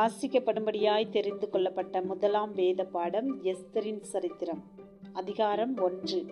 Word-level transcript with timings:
வாசிக்கப்படும்படியாய் 0.00 1.08
தெரிந்து 1.08 1.50
கொள்ளப்பட்ட 1.50 2.00
முதலாம் 2.00 2.52
வேத 2.52 2.84
பாடம் 2.84 3.44
எஸ்தரின் 3.44 4.00
சரித்திரம். 4.00 4.62
அதிகாரம் 5.12 5.76
ஒன்று. 5.76 6.24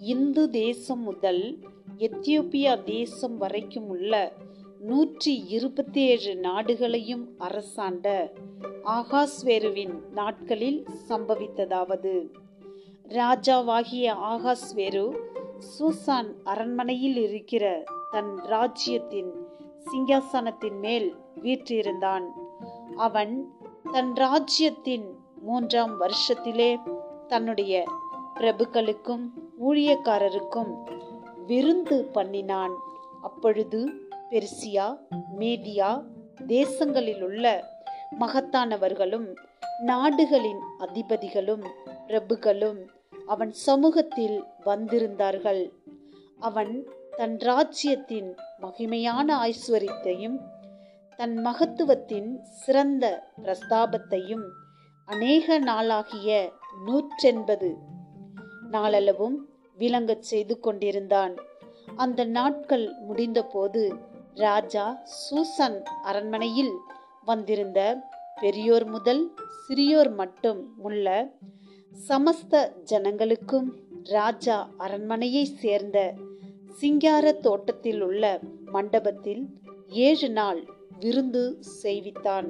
இந்து 0.00 0.50
தேசம் 0.50 1.02
முதல் 1.02 1.58
எத்தியோப்பியா 1.98 2.82
தேசம் 2.82 3.36
வரைக்கும் 3.36 3.88
உள்ள 3.88 4.32
நூற்றி 4.78 5.44
இருபத்தி 5.48 6.00
ஏழு 6.00 6.36
நாடுகளையும் 6.36 7.34
அரசாண்ட 7.38 8.32
ஆகாஸ்வேருவின் 8.84 9.94
நாட்களில் 10.10 10.86
சம்பவித்ததாவது. 11.08 12.30
ராஜாவாகிய 13.08 14.16
ஆகாஸ்வேரு 14.32 15.18
சூசான் 15.78 16.34
அரண்மனையில் 16.44 17.16
இருக்கிற 17.16 17.84
தன் 18.10 18.36
ராஜ்யத்தின் 18.36 19.32
சிங்காசனத்தின் 19.92 20.78
மேல் 20.80 21.14
வீற்றிருந்தான். 21.42 22.24
அவன் 22.96 23.54
தன் 23.92 24.14
ராஜ்யத்தின் 24.14 25.18
மூன்றாம் 25.40 26.00
வருஷத்திலே 26.00 26.80
தன்னுடைய 27.26 27.84
பிரபுக்களுக்கும் 28.34 29.30
ஊழியக்காரருக்கும் 29.60 30.72
விருந்து 31.46 32.04
பண்ணினான். 32.04 32.74
அப்பொழுது 33.22 33.92
பெர்சியா 34.30 34.98
மேதியா 35.38 36.02
தேசங்களில் 36.46 37.22
உள்ள 37.22 37.64
மகத்தானவர்களும் 38.20 39.36
நாடுகளின் 39.80 40.60
அதிபதிகளும் 40.78 41.64
பிரபுக்களும் 42.08 42.80
அவன் 43.26 43.52
சமூகத்தில் 43.52 44.44
வந்திருந்தார்கள். 44.64 45.70
அவன் 46.38 46.86
தன் 47.16 47.38
ராஜ்யத்தின் 47.38 48.36
மகிமையான 48.62 49.52
ஐஸ்வர்யத்தையும் 49.52 50.38
தன் 51.16 51.36
மகத்துவத்தின் 51.38 52.40
சிறந்த 52.42 53.04
பிரஸ்தாபத்தையும் 53.42 54.44
அநேக 55.06 55.58
நாளாகிய 55.58 56.52
நூற்றெண்பது 56.86 57.70
நாளளவும் 58.70 59.36
விளங்கச் 59.78 60.22
செய்து 60.22 60.60
கொண்டிருந்தான். 60.60 61.34
அந்த 61.96 62.24
நாட்கள் 62.24 62.94
முடிந்தபோது 63.08 63.82
ராஜா 64.34 65.02
சூசன் 65.04 65.82
அரண்மனையில் 66.02 66.74
வந்திருந்த 67.24 67.80
பெரியோர் 68.40 68.84
முதல் 68.84 69.34
சிறியோர் 69.68 70.14
மட்டும் 70.14 70.74
உள்ள 70.78 71.32
சமஸ்த 72.08 72.72
ஜனங்களுக்கும் 72.90 73.68
ராஜா 74.02 74.70
அரண்மனையை 74.78 75.44
சேர்ந்த 75.44 76.14
சிங்கார 76.72 77.32
தோட்டத்தில் 77.32 78.00
உள்ள 78.00 78.40
மண்டபத்தில் 78.66 79.42
ஏழு 79.88 80.30
நாள் 80.30 80.60
விருந்து 81.04 81.42
செய்வித்தான். 81.82 82.48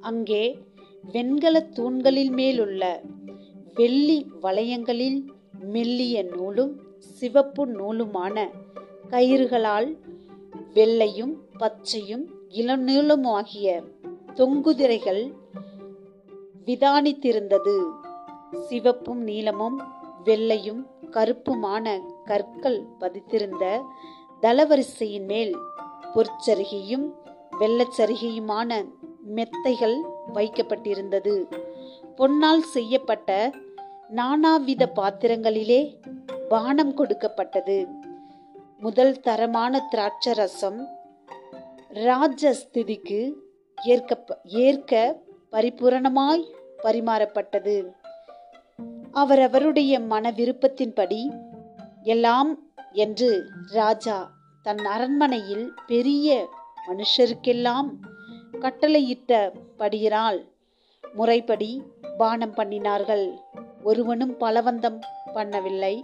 அங்கே 0.00 0.44
வெண்கல 1.12 1.56
தூண்களில் 1.76 2.32
மேலுள்ள 2.38 2.82
வெள்ளி 3.74 4.18
வளையங்களில் 4.42 5.18
மெல்லிய 5.72 6.16
நூலும் 6.34 6.72
சிவப்பு 7.18 7.64
நூலுமான 7.78 8.46
கயிறுகளால் 9.10 9.88
வெள்ளையும் 10.74 11.34
பச்சையும் 11.58 12.24
இளநீளமாகிய 12.60 13.66
தொங்குதிரைகள் 14.38 15.22
விதானித்திருந்தது. 16.66 17.76
சிவப்பும் 18.68 19.22
நீலமும் 19.28 19.78
வெள்ளையும் 20.24 20.82
கருப்புமான 21.10 21.86
கற்கள் 22.24 22.80
பதித்திருந்த 23.00 23.64
தளவரிசையின் 24.42 25.28
மேல் 25.32 25.54
பொற்சருகியும் 26.14 27.12
வெள்ளச்சருகியுமான 27.60 28.84
மெத்தைகள் 29.34 30.00
வைக்கப்பட்டிருந்தது. 30.34 31.56
பொன்னால் 32.16 32.60
செய்யப்பட்ட 32.60 33.50
நானாவித 34.10 34.88
பாத்திரங்களிலே 34.96 35.94
பானம் 36.48 36.94
கொடுக்கப்பட்டது. 36.94 37.86
முதல் 38.78 39.20
தரமான 39.20 39.88
திராட்சரசம் 39.90 40.86
ராஜஸ்திதிக்கு 41.94 43.32
ஏற்க 43.82 44.40
ஏற்க 44.42 45.20
பரிபூரணமாய் 45.52 46.44
பரிமாறப்பட்டது. 46.82 47.92
அவரவருடைய 49.12 50.00
மன 50.00 50.30
விருப்பத்தின்படி 50.30 51.50
எல்லாம் 52.02 52.58
என்று 52.92 53.44
ராஜா 53.70 54.30
தன் 54.66 54.84
அரண்மனையில் 54.84 55.66
பெரிய 55.86 56.28
மனுஷருக்கெல்லாம் 56.86 57.88
கட்டளையிட்ட 58.60 59.32
படியினால் 59.78 60.38
முறைப்படி 61.14 61.82
பானம் 62.18 62.54
பண்ணினார்கள். 62.54 63.26
ஒருவனும் 63.82 64.34
பலவந்தம் 64.40 64.98
பண்ணவில்லை. 65.34 66.02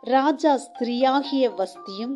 ராஜா 0.00 0.52
ஸ்திரீயாகிய 0.56 1.44
வஸ்தியும் 1.60 2.14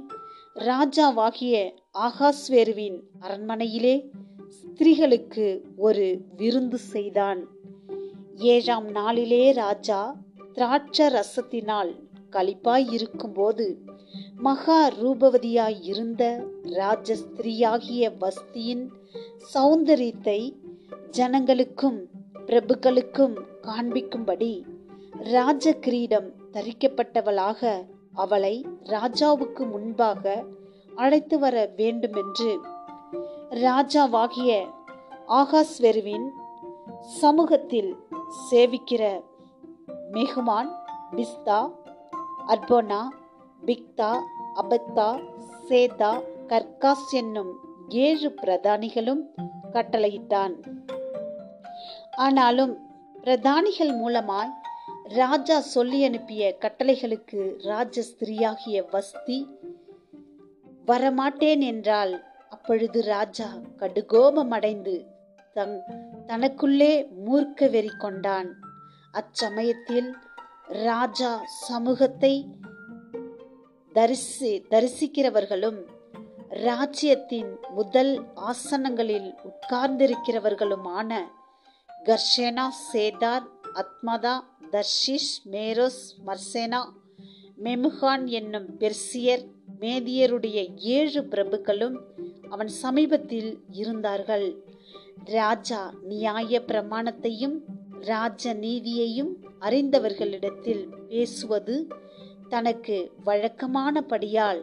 ராஜாவாகிய 0.54 1.54
ஆகாஸ்வேருவின் 1.98 2.98
அரண்மனையிலே 3.20 3.94
ஸ்திரீகளுக்கு 4.58 5.46
ஒரு 5.76 6.06
விருந்து 6.36 6.78
செய்தான். 6.92 7.42
ஏழாம் 8.34 8.90
நாளிலே 8.90 9.52
ராஜா 9.52 10.16
திராட்ச 10.54 11.08
ரசத்தினால் 11.18 11.92
களிப்பாய் 12.32 12.86
இருக்கும்போது 12.92 13.66
மகா 14.38 14.78
ரூபவதியாய் 14.96 15.78
இருந்த 15.82 16.22
ராஜஸ்திரீயாகிய 16.76 18.10
வஸ்தியின் 18.20 18.84
சௌந்தரியத்தை 19.54 20.40
ஜனங்களுக்கும் 21.10 21.98
பிரபுக்களுக்கும் 22.46 23.34
காண்பிக்கும்படி 23.62 24.52
ராஜ 25.32 25.74
கிரீடம் 25.80 26.28
தரிக்கப்பட்டவளாக 26.52 27.60
அவளை 28.14 28.54
ராஜாவுக்கு 28.88 29.64
முன்பாக 29.66 30.24
அழைத்து 30.96 31.36
வர 31.38 31.56
வேண்டுமென்று 31.76 32.50
ராஜாவாகிய 33.62 34.50
ஆகாஸ்வெருவின் 35.32 36.26
சமூகத்தில் 37.20 37.92
சேவிக்கிற 38.42 39.02
மெஹ்மான் 40.12 40.70
பிஸ்தா 41.16 41.60
அர்போனா 42.46 43.00
பிக்தா 43.66 44.10
அபத்தா 44.60 45.08
சேதா 45.68 46.12
கர்காஸ் 46.50 47.10
என்னும் 47.10 47.50
ஏழு 47.88 48.28
பிரதானிகளும் 48.40 49.20
கட்டளையிட்டான். 49.72 50.54
ஆனாலும் 52.16 52.72
பிரதானிகள் 53.22 53.92
மூலமாய் 54.00 54.52
ராஜா 55.04 55.60
சொல்லி 55.74 56.04
அனுப்பிய 56.04 56.56
கட்டளைகளுக்கு 56.60 57.40
ராஜ 57.62 58.02
ஸ்திரீயாகிய 58.02 58.84
வஸ்தி 58.90 59.38
வரமாட்டேன் 60.86 61.62
என்றால் 61.72 62.14
அப்பொழுது 62.48 63.02
ராஜா 63.04 63.48
கடுகோபம் 63.78 64.50
அடைந்து 64.50 64.96
தங் 65.54 65.76
தனக்குள்ளே 66.26 66.92
மூர்க்க 67.26 67.70
வெறி 67.70 67.92
கொண்டான். 67.98 68.50
அச்சமயத்தில் 69.14 70.10
ராஜா 70.66 71.32
சமூகத்தை 71.68 72.34
தரிசி 73.92 74.50
தரிசிக்கிறவர்களும் 74.70 75.80
ராஜ்யத்தின் 76.48 77.50
முதல் 77.70 78.12
ஆசனங்களில் 78.34 79.28
உட்கார்ந்திருக்கிறவர்களுமான 79.50 81.10
கர்ஷேனா 82.04 82.66
சேதார் 82.92 83.46
அத்மதா 83.74 84.34
தர்ஷிஷ் 84.70 85.32
மேரோஸ் 85.50 86.02
மர்சேனா 86.26 86.80
மெமுகான் 87.64 88.24
என்னும் 88.24 88.68
பெர்சியர் 88.78 89.44
மேதியருடைய 89.80 90.58
ஏழு 90.96 91.20
பிரபுக்களும் 91.30 91.96
அவன் 92.50 92.68
சமீபத்தில் 92.68 93.62
இருந்தார்கள். 93.70 94.64
ராஜா 95.24 95.94
நியாய 96.02 96.60
பிரமாணத்தையும் 96.66 97.56
ராஜ 98.00 98.54
நீதியையும் 98.54 99.32
அறிந்தவர்களிடத்தில் 99.60 100.84
பேசுவது 101.08 101.88
தனக்கு 102.52 102.96
வழக்கமானபடியால் 103.24 104.60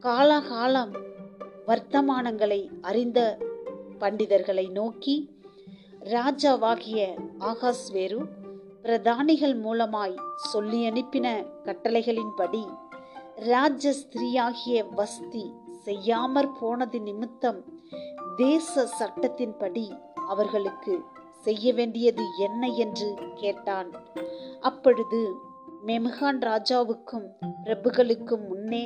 காலகாலம் 0.00 0.92
வர்த்தமானங்களை 1.66 2.58
அறிந்த 2.80 3.38
பண்டிதர்களை 4.00 4.70
நோக்கி 4.70 5.14
ராஜாவாகிய 6.04 7.00
ஆகாஸ்வேரு 7.40 8.20
பிரதானிகள் 8.82 9.56
மூலமாய் 9.64 10.16
சொல்லி 10.36 10.80
அனுப்பின 10.88 11.26
கட்டளைகளின்படி 11.64 12.62
ராஜ 13.34 13.92
ஸ்திரீயாகிய 13.92 14.86
வஸ்தி 14.94 15.44
செய்யாமற் 15.84 16.54
போனது 16.60 17.00
நிமித்தம் 17.00 17.60
தேச 18.36 18.88
சட்டத்தின்படி 18.98 19.86
அவர்களுக்கு 20.28 20.94
செய்ய 21.40 21.72
வேண்டியது 21.72 22.24
என்ன 22.38 22.66
என்று 22.66 23.08
கேட்டான். 23.34 23.90
அப்பொழுது 24.60 25.20
மெமகான் 25.86 26.40
ராஜாவுக்கும் 26.48 27.24
பிரபுகளுக்கும் 27.64 28.44
முன்னே 28.48 28.82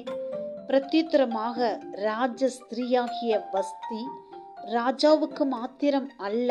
பிரத்யுத்தரமாக 0.68 1.58
ராஜ 2.04 2.48
ஸ்திரீயாகிய 2.48 3.32
வஸ்தி 3.52 4.00
ராஜாவுக்கு 4.76 5.44
மாத்திரம் 5.46 6.08
அல்ல. 6.18 6.50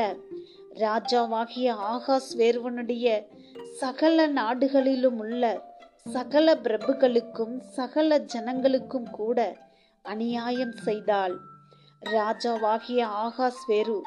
ராஜாவாகிய 0.79 1.67
ஆகாஸ் 1.93 2.29
வேர்வனுடைய 2.37 3.07
சகல 3.79 4.27
நாடுகளிலும் 4.27 5.19
உள்ள 5.19 5.43
சகல 6.13 6.55
பிரபுகளுக்கும் 6.55 7.55
சகல 7.77 8.19
ஜனங்களுக்கும் 8.33 9.09
கூட 9.11 9.39
அநியாயம் 10.05 10.75
செய்தாள். 10.87 11.35
ராஜாவாகிய 12.17 13.03
ஆகாஸ் 13.25 13.61
வேறு 13.67 13.99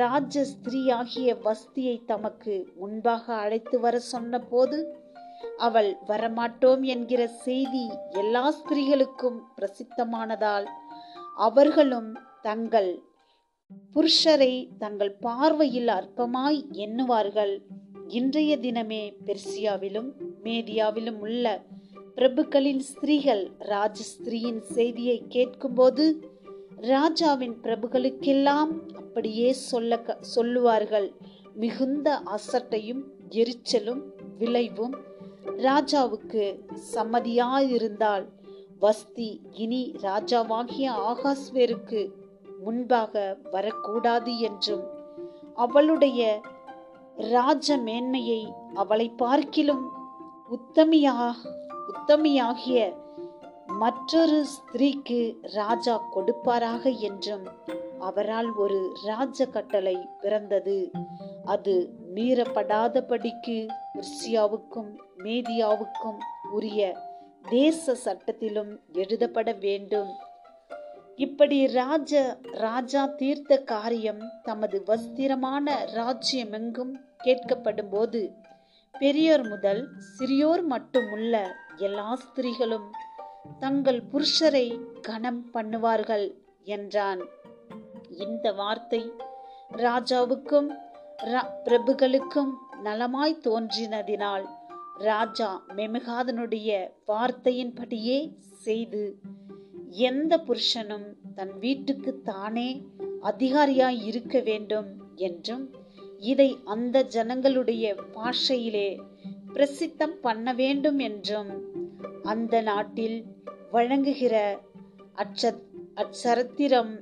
ராஜ 0.00 0.44
ஸ்திரீயாகிய 0.44 1.30
வஸ்தியை 1.44 1.98
தமக்கு 2.04 2.54
முன்பாக 2.80 3.24
அழைத்து 3.34 3.76
வர 3.80 3.98
சொன்னபோது 4.12 4.78
அவள் 5.56 5.96
வரமாட்டோம் 6.06 6.82
என்கிற 6.82 7.26
செய்தி 7.26 7.90
எல்லா 8.10 8.52
ஸ்திரீகளுக்கும் 8.52 9.38
பிரசித்தமானதால் 9.56 10.66
அவர்களும் 11.34 12.18
தங்கள் 12.42 13.02
புருஷரை 13.94 14.68
தங்கள் 14.78 15.12
பார்வையில் 15.12 15.88
அற்பமாய் 15.88 16.60
எண்ணுவார்கள். 16.72 17.60
இன்றைய 18.08 18.56
தினமே 18.56 19.02
பெர்சியாவிலும் 19.26 20.08
மேதியாவிலும் 20.44 21.18
உள்ள 21.18 21.64
பிரபுக்களின் 22.14 22.78
ஸ்திரீகள் 22.78 23.50
ராஜஸ்திரீயின் 23.58 24.62
செய்தியை 24.62 25.24
கேட்கும்போது 25.28 26.04
ராஜாவின் 26.76 27.56
பிரபுகளுக்கெல்லாம் 27.62 28.72
அப்படியே 28.94 29.52
சொல்ல 29.52 30.16
சொல்லுவார்கள். 30.20 31.12
மிகுந்த 31.54 32.22
அசட்டையும் 32.36 33.02
எரிச்சலும் 33.30 34.02
விளைவும் 34.38 34.96
ராஜாவுக்கு 35.44 36.60
சம்மதியாயிருந்தால் 36.94 38.26
வஸ்தி 38.80 39.40
இனி 39.52 39.94
ராஜாவாகிய 40.02 40.92
ஆகாஸ்வேருக்கு 41.10 42.12
முன்பாக 42.64 43.36
வரக்கூடாது 43.50 44.38
என்றும் 44.38 44.82
அவளுடைய 45.54 46.40
ராஜ 47.16 47.76
மேன்மையை 47.76 48.52
அவளை 48.74 49.12
பார்க்கிலும் 49.16 49.90
உத்தமியா 50.50 51.34
உத்தமியாகிய 51.92 52.94
மற்றொரு 53.66 54.44
ஸ்திரீக்கு 54.44 55.36
ராஜா 55.42 56.02
கொடுப்பாராக 56.14 56.98
என்றும் 56.98 57.46
அவரால் 57.98 58.52
ஒரு 58.52 58.92
ராஜ 59.04 59.46
கட்டளை 59.46 60.08
பிறந்தது. 60.20 60.90
அது 61.44 61.94
மீறப்படாதபடிக்கு 62.14 63.56
பெர்சியாவுக்கும் 63.94 64.90
மேதியாவுக்கும் 65.24 66.20
உரிய 66.56 66.80
தேச 67.48 67.94
சட்டத்திலும் 68.04 68.72
எழுதப்பட 68.92 69.52
வேண்டும். 69.66 70.10
இப்படி 71.24 71.58
ராஜ 71.78 72.12
ராஜா 72.64 73.02
தீர்த்த 73.20 73.58
காரியம் 73.72 74.22
தமது 74.42 74.76
வஸ்திரமான 74.86 75.74
ராஜ்யமெங்கும் 75.98 76.92
கேட்கப்படும் 77.24 77.90
போது 77.90 78.20
பெரியோர் 78.94 79.44
முதல் 79.48 79.82
சிறியோர் 80.16 80.62
மட்டுமுள்ள 80.72 81.34
எல்லா 81.86 82.08
ஸ்திரீகளும் 82.24 82.88
தங்கள் 83.58 84.00
புருஷரை 84.12 84.66
கனம் 85.00 85.42
பண்ணுவார்கள் 85.54 86.26
என்றான். 86.76 87.22
இந்த 88.24 88.46
வார்த்தை 88.52 89.02
ராஜாவுக்கும் 89.76 90.70
பிரபுகளுக்கும் 91.64 92.52
நலமாய் 92.84 93.34
தோன்றினதினால் 93.40 94.44
ராஜா 94.98 95.48
மெமகாதனுடைய 95.76 96.68
வார்த்தையின்படியே 97.06 98.18
செய்து 98.62 99.02
எந்த 100.06 100.32
புருஷனும் 100.38 101.06
தன் 101.34 101.52
வீட்டுக்கு 101.58 102.12
தானே 102.24 102.68
அதிகாரியாய் 103.22 104.00
இருக்க 104.04 104.40
வேண்டும் 104.40 104.88
என்றும் 105.18 105.64
இதை 106.22 106.48
அந்த 106.64 107.02
ஜனங்களுடைய 107.06 107.84
பாஷையிலே 108.14 108.88
பிரசித்தம் 109.52 110.16
பண்ண 110.20 110.54
வேண்டும் 110.54 110.98
என்றும் 110.98 111.52
அந்த 112.22 112.54
நாட்டில் 112.62 113.18
வழங்குகிற 113.70 114.34
அச்ச 115.16 115.52
அச்சரத்திரம் 115.94 116.92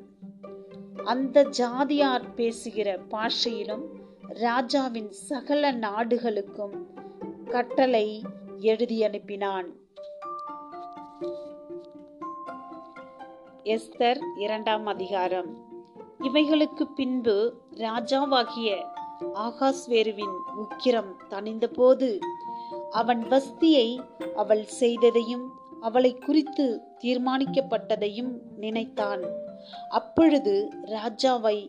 அந்த 1.04 1.44
ஜாதியார் 1.58 2.26
பேசுகிற 2.34 2.88
பாஷையிலும் 3.10 3.86
ராஜாவின் 4.28 5.12
சகல 5.12 5.70
நாடுகளுக்கும் 5.70 6.86
கட்டளை 7.44 8.22
எழுதி 8.58 9.00
அனுப்பினான். 9.00 9.66
எஸ்தர் 13.64 14.20
இரண்டாம் 14.38 14.86
அதிகாரம். 14.86 15.56
இவைகளுக்கு 16.20 16.82
பின்பு 16.94 17.54
ராஜாவாகிய 17.70 18.86
ஆகாஸ்வேருவின் 19.34 20.36
உக்கிரம் 20.56 21.14
தணிந்தபோது 21.30 22.18
அவன் 22.90 23.24
வஸ்தியை 23.24 23.98
அவள் 24.36 24.66
செய்ததையும் 24.80 25.46
அவளை 25.80 26.14
குறித்து 26.14 26.80
தீர்மானிக்கப்பட்டதையும் 27.00 28.38
நினைத்தான். 28.56 29.22
அப்பொழுது 29.88 30.68
ராஜாவை 30.84 31.68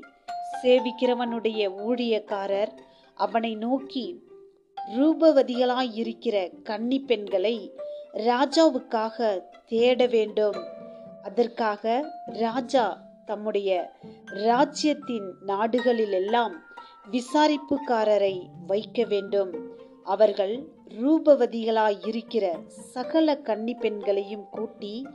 சேவிக்கிறவனுடைய 0.64 1.62
ஊழியக்காரர் 1.88 2.74
அவனை 3.16 3.56
நோக்கி 3.56 4.06
ரூபவதிகளாயிருக்கிற 4.98 6.62
கன்னி 6.64 7.00
பெண்களை 7.00 7.74
ராஜாவுக்காக 8.14 9.44
தேட 9.68 10.06
வேண்டும். 10.06 10.58
அதற்காக 11.24 12.12
ராஜா 12.26 12.86
தம்முடைய 13.26 13.94
ராஜ்யத்தின் 14.26 15.34
நாடுகளிலெல்லாம் 15.48 16.56
விசாரிப்புக்காரரை 17.12 18.36
வைக்க 18.68 19.04
வேண்டும். 19.04 19.52
அவர்கள் 20.04 20.68
ரூபவதிகளாயிருக்கிற 21.02 22.46
சகல 22.70 23.38
கன்னி 23.38 23.74
பெண்களையும் 23.74 24.48
கூட்டி 24.52 25.08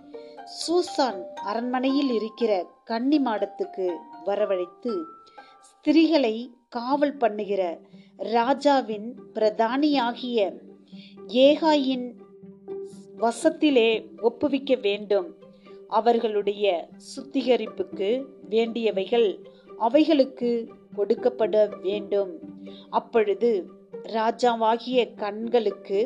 சூசான் 0.55 1.20
அரண்மனையில் 1.35 2.11
இருக்கிற 2.11 2.67
கன்னி 2.85 3.19
மாடத்துக்கு 3.19 3.87
வரவழைத்து 4.25 4.93
ஸ்திரிகளை 5.84 6.50
காவல் 6.69 7.16
பண்ணுகிற 7.16 7.62
ராஜாவின் 8.16 9.08
பிரதானியாகிய 9.34 10.38
ஏகாயின் 11.28 12.06
வசத்திலே 13.19 14.06
ஒப்புவிக்க 14.22 14.75
வேண்டும். 14.81 15.36
அவர்களுடைய 15.88 16.88
சுத்திகரிப்புக்கு 17.10 18.09
வேண்டியவைகள் 18.50 19.28
அவைகளுக்கு 19.78 20.73
கொடுக்கப்பட 20.97 21.80
வேண்டும். 21.82 22.32
அப்பொழுது 22.90 23.52
ராஜாவாகிய 24.09 25.14
கண்களுக்கு 25.14 26.00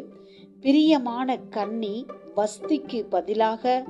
பிரியமான 0.60 1.36
கன்னி 1.36 2.06
வஸ்திக்கு 2.36 3.00
பதிலாக 3.08 3.84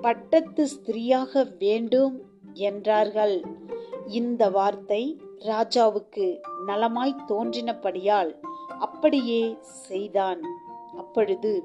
பட்டத்து 0.00 0.68
ஸ்திரீயாக 0.68 1.46
வேண்டும் 1.58 2.16
என்றார்கள். 2.52 3.64
இந்த 4.06 4.50
வார்த்தை 4.50 5.20
ராஜாவுக்கு 5.38 6.40
நலமாய் 6.66 7.16
தோன்றினபடியால் 7.28 8.34
அப்படியே 8.78 9.58
செய்தான். 9.60 10.40
அப்பொழுது 10.96 11.64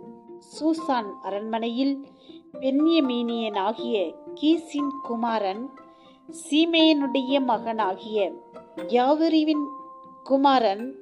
சூசான் 0.60 1.12
அரண்மனையில் 1.22 2.08
பெண்யமீனியனாகிய 2.60 4.16
கீசின் 4.42 4.92
குமாரன் 5.04 5.70
சீமேயனுடைய 6.50 7.44
மகனாகிய 7.46 8.32
யாவரிவின் 8.88 9.66
குமாரன் 10.24 11.00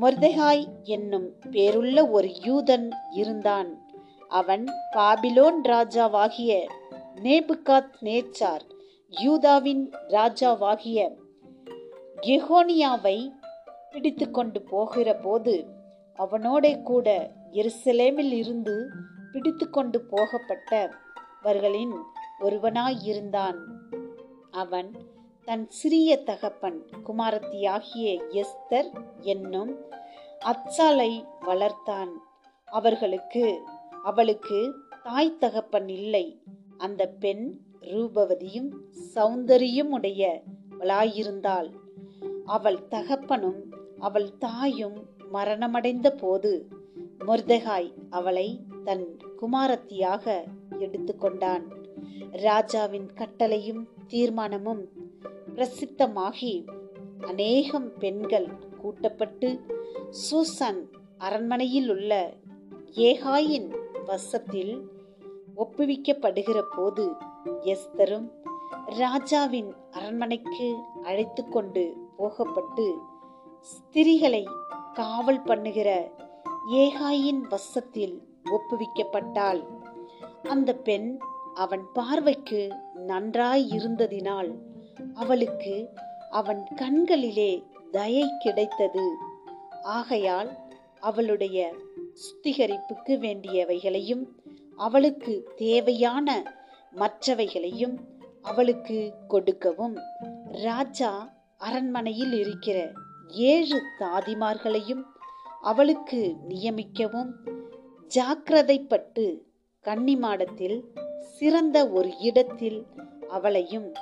மொர்தெகாய் 0.00 0.66
என்னும் 0.82 1.32
பேருள்ள 1.50 2.10
ஒரு 2.10 2.28
யூதன் 2.28 2.88
இருந்தான். 3.10 3.82
அவன் 4.28 4.64
பாபிலோன் 4.92 5.60
ராஜாவாகிய 5.62 6.68
நேபுகாத் 7.14 7.90
நேச்சார் 8.00 8.72
யூதாவின் 9.22 9.90
ராஜாவாகிய 10.08 11.14
கெஹோனியாவை 12.20 13.32
பிடித்து 13.90 14.30
கொண்டு 14.30 14.62
போகிற 14.62 15.14
போது 15.14 15.66
அவனோட 16.18 16.82
கூட 16.82 17.30
எருசலேமில் 17.52 18.32
இருந்து 18.32 18.90
பிடித்து 19.32 19.70
கொண்டு 19.70 20.04
போகப்பட்டவர்களின் 20.10 21.96
ஒருவனாயிருந்தான். 22.40 23.58
அவன் 24.50 24.90
தன் 25.44 25.70
சிறிய 25.70 26.22
தகப்பன் 26.22 26.86
குமாரத்தியாகிய 27.02 28.22
எஸ்தர் 28.28 28.90
என்னும் 29.20 29.76
அச்சாலை 30.44 31.24
வளர்த்தான். 31.40 32.10
அவர்களுக்கு 32.64 33.62
அவளுக்கு 34.04 34.74
தாய் 35.02 35.36
தகப்பன் 35.36 35.88
இல்லை. 35.88 36.42
அந்த 36.78 37.06
பெண் 37.06 37.63
ரூபவதியும் 37.90 38.70
சௌந்தரியும் 39.14 39.92
உடையவளாயிருந்தாள் 39.98 41.70
அவள் 42.46 42.80
தகப்பனும் 42.88 43.60
அவள் 43.98 44.30
தாயும் 44.38 44.98
மரணமடைந்த 45.32 46.08
போது 46.16 46.52
மொர்தெகாய் 47.26 47.90
அவளை 48.10 48.48
தன் 48.84 49.06
குமாரத்தியாக 49.40 50.24
எடுத்துக்கொண்டான் 50.78 51.64
ராஜாவின் 52.42 53.08
கட்டளையும் 53.14 53.82
தீர்மானமும் 54.08 54.82
பிரசித்தமாகி 55.54 56.54
அநேகம் 57.26 57.88
பெண்கள் 57.98 58.48
கூட்டப்பட்டு 58.82 59.48
சூசன் 60.22 60.80
அரண்மனையில் 61.18 61.88
உள்ள 61.88 62.12
ஏகாயின் 63.02 63.70
வசத்தில் 64.06 64.74
ஒப்புவிக்கப்படுகிற 65.56 66.58
போது 66.76 67.04
எஸ்தரும் 67.44 68.28
ராஜாவின் 68.86 69.74
அரண்மனைக்கு 69.90 70.74
அழைத்து 71.02 71.48
கொண்டு 71.48 71.96
போகப்பட்டு 72.16 72.94
ஸ்திரிகளை 73.60 74.44
காவல் 74.92 75.40
பண்ணுகிற 75.40 76.12
ஏகாயின் 76.72 77.40
வசத்தில் 77.48 78.22
ஒப்புவிக்கப்பட்டாள். 78.44 79.62
அந்த 80.42 80.72
பெண் 80.74 81.18
அவன் 81.54 81.84
பார்வைக்கு 81.92 82.74
நன்றாய் 82.94 83.66
இருந்ததினால் 83.70 84.50
அவளுக்கு 85.14 85.90
அவன் 86.30 86.66
கண்களிலே 86.76 87.64
தயை 87.90 88.26
கிடைத்தது. 88.38 89.06
ஆகையால் 89.82 90.50
அவளுடைய 91.00 91.74
சுத்திகரிப்புக்கு 92.24 93.14
வேண்டியவைகளையும் 93.24 94.24
அவளுக்கு 94.76 95.50
தேவையான 95.56 96.28
மற்றவைகளையும் 96.94 97.96
அவளுக்கு 98.42 99.12
கொடுக்கவும். 99.28 99.98
ராஜா 100.50 101.34
அரண்மனையில் 101.58 102.32
இருக்கிற 102.32 102.92
ஏழு 103.28 103.82
தாதிமார்களையும் 104.00 105.04
அவளுக்கு 105.62 106.36
நியமிக்கவும். 106.48 107.32
ஜாக்கிரதைப்பட்டு 108.14 109.38
கன்னிமாடத்தில் 109.84 110.84
சிறந்த 111.18 111.88
ஒரு 111.88 112.18
இடத்தில் 112.18 112.86
அவளையும் 113.28 113.92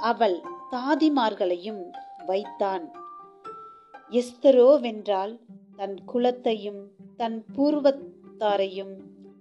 அவள் 0.00 0.40
தாதிமார்களையும் 0.70 1.82
வைத்தான். 2.26 2.90
எஸ்தரோவென்றால் 4.10 5.38
தன் 5.76 5.96
குலத்தையும் 6.04 6.80
தன் 7.16 7.44
பூர்வத்தாரையும் 7.56 8.94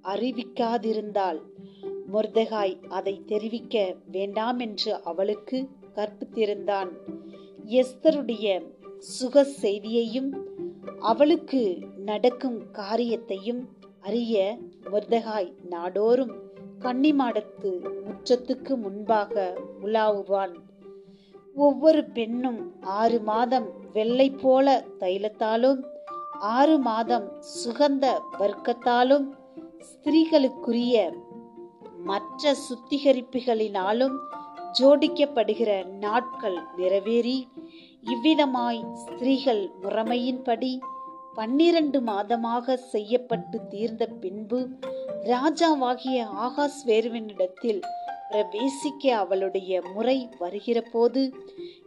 அறிவிக்காதிருந்தாள். 0.03 1.41
முர்தகாய் 2.11 2.83
அதை 2.89 3.23
தெரிவிக்க 3.25 3.95
வேண்டாம் 4.11 4.59
என்று 4.59 5.03
அவளுக்கு 5.03 5.69
கற்பித்திருந்தான். 5.95 6.89
எஸ்தருடைய 7.65 8.73
சுக 8.97 9.43
செய்தியையும் 9.43 10.31
அவளுக்கு 10.99 11.77
நடக்கும் 12.05 12.71
காரியத்தையும் 12.71 13.69
அறிய 14.01 14.57
முர்தகாய் 14.83 15.53
நாடோறும் 15.69 16.33
கன்னிமாடத்து 16.79 17.71
முற்றத்துக்கு 18.05 18.75
முன்பாக 18.75 19.57
உலாவுவான். 19.83 20.53
ஒவ்வொரு 21.55 22.03
பெண்ணும் 22.03 22.81
ஆறு 22.81 23.19
மாதம் 23.21 23.69
வெள்ளை 23.93 24.29
போல 24.29 24.85
தைலத்தாலும் 24.99 25.83
ஆறு 26.39 26.77
மாதம் 26.77 27.27
சுகந்த 27.65 28.05
வர்க்கத்தாலும் 28.39 29.27
ஸ்திரீகளுக்குரிய 29.87 31.13
மற்ற 32.03 32.55
சுத்திகரிப்புகளினாலும் 32.69 34.17
ஜோடிக்கப்படுகிற 34.79 35.85
நாட்கள் 35.85 36.59
நிறைவேறி 36.77 37.47
இவ்விதமாய் 38.03 38.93
ஸ்திரீகள் 38.93 39.69
முறைமையின்படி 39.83 40.79
பன்னிரண்டு 41.33 42.01
மாதமாக 42.01 42.73
செய்யப்பட்டு 42.75 43.67
தீர்ந்த 43.67 44.05
பின்பு 44.05 44.67
ராஜாவாகிய 45.23 46.27
ஆகாஸ்வேருவனிடத்தில் 46.39 47.81
பிரவேசிக்க 48.31 49.07
அவளுடைய 49.07 49.81
முறை 49.93 50.29
வருகிற 50.39 50.81
போது 50.81 51.33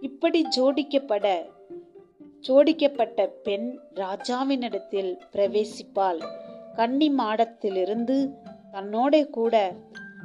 இப்படி 0.01 0.47
ஜோடிக்கப்பட 0.57 1.45
ஜோடிக்கப்பட்ட 2.49 3.27
பெண் 3.43 3.79
ராஜாவினிடத்தில் 3.95 5.19
பிரவேசிப்பாள். 5.33 6.21
கன்னி 6.75 7.11
மாடத்திலிருந்து 7.11 8.31
தன்னோட 8.73 9.31
கூட 9.31 9.75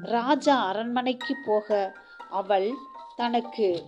ராஜா 0.04 0.66
அரண்மனைக்கு 0.66 1.36
போக 1.46 1.96
அவள் 2.30 2.74
தனக்கு 3.16 3.84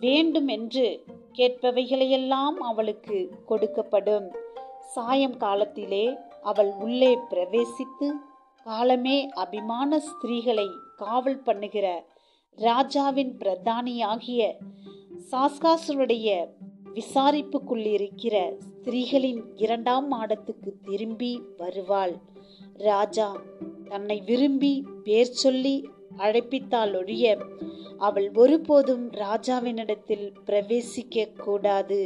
வேண்டும் 0.00 0.48
என்று 0.48 1.04
கேட்பவைகளையெல்லாம் 1.32 2.56
அவளுக்கு 2.60 3.30
கொடுக்கப்படும். 3.48 4.28
சாயம் 4.80 5.36
காலத்திலே 5.36 6.18
அவள் 6.42 6.72
உள்ளே 6.78 7.18
பிரவேசித்து 7.30 8.10
காலமே 8.62 9.28
அபிமான 9.28 9.98
ஸ்திரீகளை 9.98 10.68
காவல் 10.96 11.42
பண்ணுகிற 11.42 12.04
ராஜாவின் 12.54 13.36
பிரதானியாகிய 13.38 14.56
சாஸ்காசுருடைய 15.30 16.48
விசாரிப்புக்குள்ளிருக்கிற 16.94 18.56
ஸ்திரீகளின் 18.58 19.42
இரண்டாம் 19.56 20.12
மாடத்துக்கு 20.12 20.70
திரும்பி 20.82 21.42
வருவாள். 21.56 22.16
ராஜா 22.76 23.36
தன்னை 23.90 24.16
விரும்பி 24.26 24.72
பேர் 25.04 25.32
சொல்லி 25.34 25.76
அழைப்பித்தால் 26.18 26.94
ஒழிய 26.96 27.24
அவள் 27.98 28.28
ஒருபோதும் 28.34 29.06
ராஜாவினிடத்தில் 29.12 30.26
பிரவேசிக்க 30.46 31.26
கூடாது. 31.46 32.00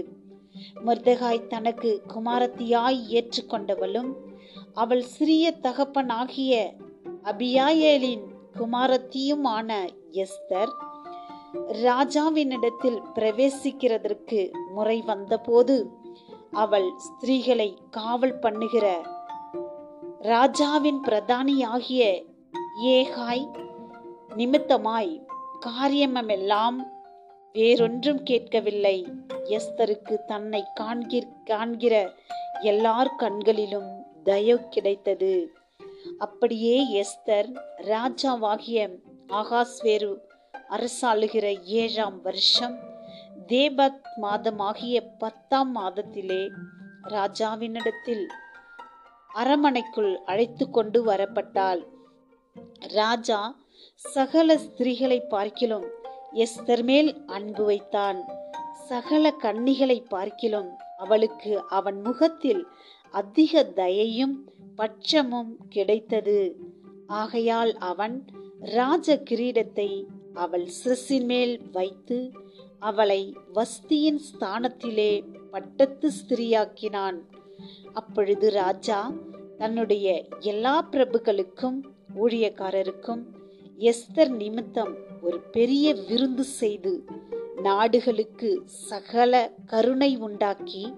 மர்தகாய் 0.86 1.46
தனக்கு 1.46 1.90
குமாரத்தியாய் 2.14 3.00
ஏற்றுக்கொண்டவளும் 3.10 4.10
அவள் 4.74 5.04
சிறிய 5.14 5.44
தகப்பனாகிய 5.62 6.52
அபியாயேலின் 7.24 8.24
குமாரத்தியுமான 8.58 9.70
எஸ்தர் 10.24 10.72
ராஜாவினிடத்தில் 11.82 13.00
பிரவேசிக்கிறதற்கு 13.14 14.40
முறை 14.74 14.98
வந்தபோது 15.06 15.76
அவள் 16.62 16.88
ஸ்திரீகளை 17.06 17.70
காவல் 17.90 18.38
பண்ணுகிற 18.38 18.86
ராஜாவின் 20.24 21.00
பிரதானியாகிய 21.02 22.24
ஏகாய் 22.84 23.46
நிமித்தமாய் 24.28 25.26
காரியமெல்லாம் 25.60 26.86
வேறொன்றும் 27.52 28.22
கேட்கவில்லை. 28.22 29.08
எஸ்தருக்கு 29.44 30.24
தன்னை 30.26 30.64
காண்கிற 30.74 31.26
காண்கிற 31.44 32.12
எல்லார் 32.60 33.16
கண்களிலும் 33.16 34.06
தயவு 34.24 34.68
கிடைத்தது. 34.68 35.52
அப்படியே 36.18 37.04
எஸ்தர் 37.04 37.60
ராஜாவாகிய 37.82 38.98
ஆகாஸ்வேரு 39.28 40.16
அரசாளுகிற 40.70 41.62
ஏழாம் 41.62 42.22
வருஷம் 42.22 42.78
தேபத் 43.46 44.00
மாதமாகிய 44.22 45.06
பத்தாம் 45.18 45.76
மாதத்திலே 45.76 46.50
ராஜாவினிடத்தில் 47.08 48.26
அரமனைக்குள் 49.40 50.12
அழைத்து 50.24 50.64
கொண்டு 50.70 50.98
வரப்பட்டாள். 51.06 51.82
ராஜா 52.94 53.40
சகல 54.04 54.56
ஸ்திரீகளை 54.64 55.18
பார்க்கிலும் 55.28 55.86
எஸ்தர் 56.44 56.84
மேல் 56.90 57.10
அன்பு 57.26 57.64
வைத்தான். 57.64 58.18
சகல 58.88 59.24
கன்னிகளை 59.42 59.98
பார்க்கிலும் 60.08 60.70
அவளுக்கு 60.96 61.52
அவன் 61.68 61.98
முகத்தில் 62.00 62.62
அதிக 63.14 63.62
தயையும் 63.80 64.36
பட்சமும் 64.78 65.52
கிடைத்தது. 65.68 66.38
ஆகையால் 67.06 67.72
அவன் 67.90 68.16
ராஜ 68.76 69.16
கிரீடத்தை 69.30 69.90
அவள் 70.34 70.66
சிரசின் 70.78 71.24
மேல் 71.24 71.54
வைத்து 71.72 72.18
அவளை 72.80 73.20
வஸ்தியின் 73.54 74.20
ஸ்தானத்திலே 74.28 75.12
பட்டத்து 75.50 76.08
ஸ்திரியாக்கினான். 76.18 77.18
அப்பொழுது 77.92 78.50
ராஜா 78.50 79.12
தன்னுடைய 79.58 80.26
எல்லா 80.40 80.88
பிரபுக்களுக்கும் 80.90 81.78
ஊழியக்காரருக்கும் 82.22 83.22
எஸ்தர் 83.78 84.28
நிமித்தம் 84.28 84.94
ஒரு 85.22 85.38
பெரிய 85.38 85.94
விருந்து 85.94 86.44
செய்து 86.44 87.04
நாடுகளுக்கு 87.62 88.62
சகல 88.64 89.52
கருணை 89.66 90.16
உண்டாக்கி 90.16 90.94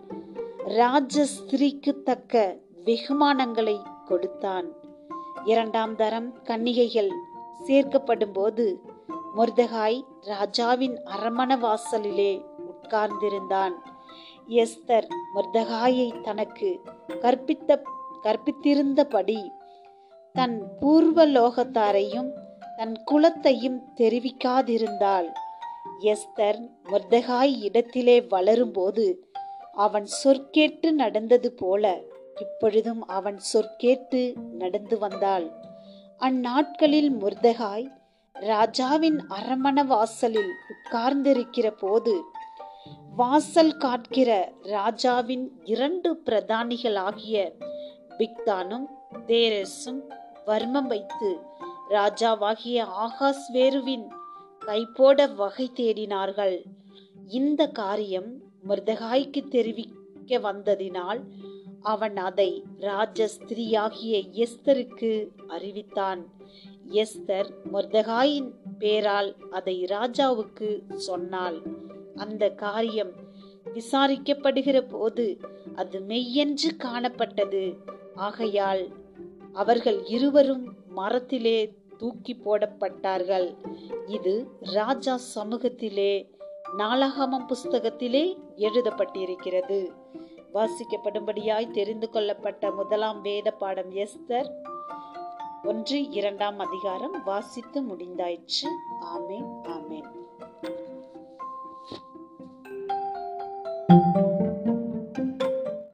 ராஜஸ்திரிக்கு 0.66 2.02
தக்க 2.02 2.58
வெகுமானங்களை 2.84 3.76
கொடுத்தான். 4.04 4.68
இரண்டாம் 5.44 5.96
தரம் 5.96 6.42
கன்னிகைகள் 6.42 7.10
சேர்க்கப்படும் 7.66 8.32
போது 8.32 8.80
மொர்தகாய் 9.36 10.02
ராஜாவின் 10.20 10.96
அரமண 11.04 11.58
வாசலிலே 11.58 12.44
உட்கார்ந்திருந்தான். 12.72 13.74
எஸ்தர் 14.48 15.06
மர்தகாயை 15.34 16.20
தனக்கு 16.20 16.80
கற்பித்த 17.08 17.78
கற்பித்திருந்தபடி 18.22 19.50
தன் 20.32 20.62
பூர்வ 20.80 21.26
லோகத்தாரையும் 21.26 22.30
தன் 22.76 22.94
குலத்தையும் 23.04 23.78
தெரிவிக்காதிருந்தாள். 23.96 25.28
எஸ்தர் 26.00 26.60
மர்தகாய் 26.84 27.54
இடத்திலே 27.60 28.20
வளரும்போது 28.20 29.14
அவன் 29.72 30.08
சொற்கேட்டு 30.24 30.90
நடந்தது 30.90 31.52
போல 31.52 32.02
இப்பொழுதும் 32.40 33.06
அவன் 33.06 33.38
சொற்கேட்டு 33.52 34.36
நடந்து 34.52 34.98
வந்தாள். 34.98 35.50
அந்நாட்களில் 36.18 37.10
முர்தகாய் 37.20 37.86
ராஜாவின் 38.32 39.18
அரமண 39.28 39.86
வாசலில் 39.86 40.52
உட்கார்ந்திருக்கிற 40.72 41.70
போது 41.70 42.14
வாசல் 43.16 43.76
காட்கிற 43.76 44.52
ராஜாவின் 44.62 45.60
இரண்டு 45.64 46.22
பிரதானிகளாகிய 46.24 47.52
பிக்தானும் 48.18 48.86
தேரஸும் 49.26 50.00
வர்மம் 50.46 50.86
வைத்து 50.86 51.38
ராஜாவாகிய 51.90 52.86
ஆகாஸ்வேருவின் 53.04 54.06
கைப்போட 54.66 55.34
வகை 55.34 55.70
தேடினார்கள். 55.74 56.56
இந்த 57.28 57.68
காரியம் 57.68 58.30
மிருதகாய்க்கு 58.68 59.48
தெரிவிக்க 59.48 60.38
வந்ததினால் 60.38 61.22
அவன் 61.80 62.16
அதை 62.16 62.64
ராஜஸ்திரியாகிய 62.80 64.46
எஸ்தருக்கு 64.46 65.28
அறிவித்தான். 65.48 66.22
எஸ்தர் 66.90 67.50
மொர்தகாயின் 67.72 68.52
பேரால் 68.78 69.36
அதை 69.50 69.84
ராஜாவுக்கு 69.84 70.70
சொன்னாள். 70.94 71.84
அந்த 72.16 72.50
காரியம் 72.50 73.12
விசாரிக்கப்படுகிற 73.74 74.88
போது 74.88 75.38
அது 75.74 75.98
மெய்யென்று 75.98 76.70
காணப்பட்டது. 76.78 77.76
ஆகையால் 78.14 78.88
அவர்கள் 79.52 80.04
இருவரும் 80.04 80.74
மரத்திலே 80.88 81.74
தூக்கி 81.98 82.40
போடப்பட்டார்கள். 82.44 83.56
இது 84.06 84.50
ராஜா 84.60 85.18
சமூகத்திலே 85.34 86.30
நாளாகமம் 86.78 87.48
புஸ்தகத்திலே 87.48 88.38
எழுதப்பட்டிருக்கிறது. 88.56 89.92
வாசிக்கப்படும்படியாய் 90.54 91.70
தெரிந்து 91.70 92.10
கொள்ளப்பட்ட 92.10 92.70
முதலாம் 92.70 93.20
வேத 93.20 93.50
பாடம் 93.50 93.90
எஸ்தர் 93.90 94.50
ஒன்று 95.64 96.10
இரண்டாம் 96.10 96.58
அதிகாரம் 96.58 97.24
வாசித்து 97.24 97.82
முடிந்தாயிற்று. 97.82 98.70
ஆமேன் 99.00 99.48
ஆமேன். 99.62 100.25